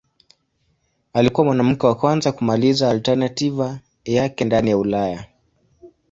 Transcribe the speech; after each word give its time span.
Alikuwa 1.13 1.45
mwanamke 1.45 1.87
wa 1.87 1.95
kwanza 1.95 2.31
kumaliza 2.31 2.89
alternativa 2.89 3.79
yake 4.05 4.45
ndani 4.45 4.69
ya 4.69 4.77
Ulaya. 4.77 5.25